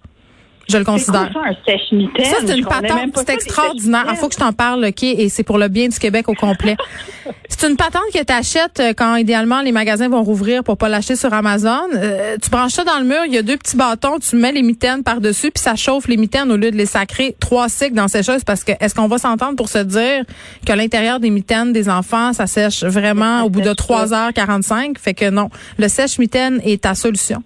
Je 0.69 0.77
le 0.77 0.85
considère. 0.85 1.33
quoi 1.33 1.43
ça, 1.45 1.73
un 1.73 2.25
Ça, 2.25 2.37
c'est 2.47 2.59
une 2.59 2.67
patente, 2.67 3.11
c'est 3.17 3.31
extraordinaire. 3.31 4.05
Il 4.11 4.17
faut 4.17 4.29
que 4.29 4.35
je 4.35 4.39
t'en 4.39 4.53
parle, 4.53 4.85
OK? 4.85 5.03
Et 5.03 5.29
c'est 5.29 5.43
pour 5.43 5.57
le 5.59 5.69
bien 5.69 5.89
du 5.89 5.99
Québec 5.99 6.29
au 6.29 6.35
complet. 6.35 6.77
c'est 7.49 7.69
une 7.69 7.77
patente 7.77 8.03
que 8.13 8.23
tu 8.23 8.33
achètes 8.33 8.83
quand, 8.97 9.17
idéalement, 9.17 9.63
les 9.63 9.73
magasins 9.73 10.09
vont 10.09 10.23
rouvrir 10.23 10.63
pour 10.63 10.77
pas 10.77 10.89
l'acheter 10.89 11.17
sur 11.17 11.33
Amazon. 11.33 11.89
Euh, 11.95 12.37
tu 12.43 12.51
branches 12.51 12.73
ça 12.73 12.85
dans 12.85 12.99
le 12.99 13.05
mur, 13.05 13.21
il 13.27 13.33
y 13.33 13.39
a 13.39 13.43
deux 13.43 13.57
petits 13.57 13.77
bâtons, 13.77 14.19
tu 14.19 14.37
mets 14.37 14.53
les 14.53 14.63
mitaines 14.63 15.03
par-dessus, 15.03 15.51
puis 15.51 15.63
ça 15.63 15.75
chauffe 15.75 16.07
les 16.07 16.17
mitaines 16.19 16.53
au 16.53 16.57
lieu 16.57 16.71
de 16.71 16.77
les 16.77 16.87
sacrer 16.87 17.35
trois 17.41 17.69
cycles 17.69 17.95
dans 17.95 18.09
ces 18.09 18.23
choses 18.23 18.45
parce 18.45 18.63
que 18.63 18.73
est-ce 18.81 18.95
qu'on 18.95 19.09
va 19.09 19.19
s'entendre 19.19 19.57
pour 19.57 19.69
se 19.69 19.79
dire 19.79 20.25
que 20.67 20.73
l'intérieur 20.73 21.19
des 21.21 21.31
mitaines 21.31 21.73
des 21.73 21.89
enfants, 21.89 22.33
ça 22.33 22.47
sèche 22.47 22.85
vraiment 22.85 23.39
Ça 23.39 23.45
au 23.47 23.51
bout 23.51 23.61
de 23.61 23.75
sèche 23.75 23.87
pas. 23.87 24.05
3h45? 24.05 24.99
Fait 24.99 25.15
que 25.15 25.31
non, 25.31 25.49
le 25.79 25.89
sèche-mitaine 25.89 26.61
est 26.65 26.83
ta 26.83 26.95
solution. 26.95 27.43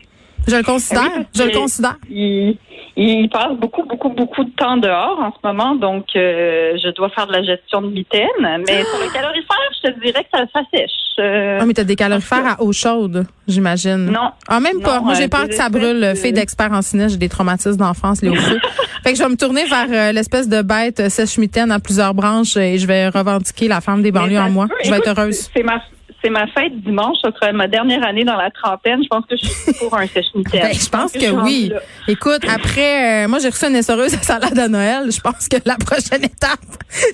Je 0.49 0.57
le 0.57 0.63
considère, 0.65 1.03
Oui, 1.05 1.25
parce 1.33 1.39
je 1.39 1.43
le 1.45 1.51
considère. 1.57 1.97
il, 2.11 2.59
il 2.97 3.29
passe 3.31 3.53
beaucoup, 3.59 3.85
beaucoup, 3.85 4.11
beaucoup 4.11 4.45
de 4.45 4.51
temps 4.51 4.77
dehors 4.77 5.19
en 5.19 5.33
ce 5.33 5.47
moment, 5.47 5.75
donc 5.75 6.05
euh, 6.15 6.77
je 6.83 6.91
dois 6.91 7.09
faire 7.11 7.27
de 7.27 7.33
la 7.33 7.43
gestion 7.43 7.81
de 7.83 7.89
mitaines. 7.89 8.27
Mais 8.41 8.83
sur 8.85 8.99
le 8.99 9.13
calorifère, 9.13 9.57
je 9.83 9.91
te 9.91 10.01
dirais 10.01 10.25
que 10.25 10.39
ça, 10.39 10.45
ça 10.53 10.61
sèche. 10.73 10.91
Euh, 11.19 11.59
Ah, 11.61 11.67
mais 11.67 11.75
t'as 11.75 11.85
des 11.85 11.97
calorifères 11.97 12.47
à 12.59 12.63
eau 12.63 12.73
chaude, 12.73 13.27
j'imagine. 13.47 14.07
Non. 14.07 14.31
Ah, 14.49 14.61
même 14.61 14.81
pas. 14.81 15.01
Moi, 15.01 15.15
j'ai 15.15 15.25
euh, 15.25 15.29
peur 15.29 15.47
que 15.47 15.55
ça 15.55 15.69
brûle. 15.69 16.15
Fille 16.17 16.33
d'expert 16.33 16.73
en 16.73 16.83
ciné, 16.83 17.09
j'ai 17.09 17.17
des 17.17 17.29
traumatismes 17.29 17.77
d'enfance 17.77 18.23
au 18.23 18.35
feu. 18.35 18.59
fait 19.05 19.13
que 19.13 19.19
je 19.19 19.23
vais 19.23 19.29
me 19.29 19.37
tourner 19.37 19.65
vers 19.65 19.87
euh, 19.91 20.13
l'espèce 20.13 20.49
de 20.49 20.63
bête 20.63 21.01
euh, 21.01 21.09
sèche-mitaine 21.09 21.71
à 21.71 21.81
plusieurs 21.81 22.15
branches 22.15 22.57
et 22.57 22.79
je 22.79 22.87
vais 22.87 23.09
revendiquer 23.09 23.69
la 23.69 23.81
femme 23.81 24.03
des 24.03 24.13
banlieues 24.13 24.39
en 24.39 24.51
moi. 24.51 24.69
peut. 24.69 24.75
Je 24.85 24.91
vais 24.91 24.99
être 24.99 25.09
heureuse. 25.09 25.51
C'est 25.55 25.63
ma, 25.63 25.83
c'est 26.23 26.31
ma 26.31 26.47
fête 26.47 26.81
dimanche. 26.83 27.17
Ce 27.25 27.31
sera 27.33 27.53
ma 27.53 27.69
dernière 27.69 28.05
année 28.07 28.25
dans 28.25 28.37
la 28.37 28.51
trentaine. 28.51 29.03
Je 29.03 29.09
pense 29.09 29.25
que 29.27 29.37
je 29.37 29.47
suis 29.47 29.73
pour 29.79 29.97
un 29.97 30.07
sèche-mitaine. 30.07 30.63
Ben, 30.63 30.73
je 30.75 30.89
pense 30.89 31.13
que 31.13 31.31
oui. 31.43 31.71
là. 31.73 31.81
Écoute, 32.09 32.43
après, 32.49 33.25
euh, 33.25 33.29
moi, 33.29 33.39
j'ai 33.41 33.49
reçu 33.49 33.67
une 33.67 33.77
essoreuse 33.77 34.15
à 34.15 34.23
salade 34.23 34.59
à 34.59 34.69
Noël. 34.69 35.11
Je 35.11 35.21
pense 35.21 35.49
que 35.49 35.57
la 35.65 35.77
prochaine 35.77 36.25
étape, 36.25 36.61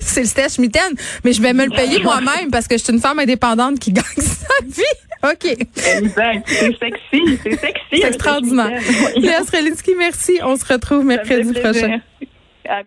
c'est 0.01 0.21
le 0.21 0.27
sèche-mitaine. 0.27 0.93
Mais 1.23 1.33
je 1.33 1.41
vais 1.41 1.53
me 1.53 1.65
le 1.65 1.71
payer 1.71 2.01
moi-même 2.01 2.51
parce 2.51 2.67
que 2.67 2.77
je 2.77 2.83
suis 2.83 2.93
une 2.93 2.99
femme 2.99 3.19
indépendante 3.19 3.79
qui 3.79 3.91
gagne 3.93 4.03
sa 4.17 4.65
vie. 4.65 4.83
OK. 5.23 5.45
Exact. 5.45 6.43
C'est 6.47 6.77
sexy. 6.77 7.39
C'est 7.43 7.59
sexy. 7.59 7.83
C'est 7.91 8.07
extraordinaire. 8.07 8.79
Léa 9.17 9.43
Strelinsky, 9.43 9.91
merci. 9.97 10.39
On 10.43 10.55
se 10.55 10.65
retrouve 10.65 11.03
mercredi 11.03 11.51
prochain. 11.59 11.99
À 12.67 12.83